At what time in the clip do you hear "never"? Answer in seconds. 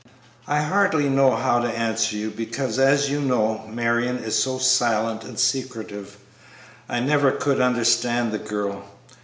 6.99-7.29